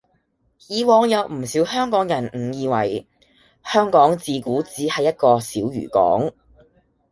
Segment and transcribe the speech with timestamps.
[0.67, 3.05] 以往有唔少香港人誤以為
[3.63, 6.33] 香港自古只係一個小漁港